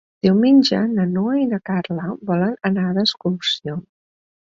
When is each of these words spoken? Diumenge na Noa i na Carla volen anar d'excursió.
Diumenge 0.27 0.79
na 0.93 1.05
Noa 1.11 1.35
i 1.43 1.45
na 1.53 1.61
Carla 1.71 2.09
volen 2.33 2.59
anar 2.73 2.91
d'excursió. 2.99 3.81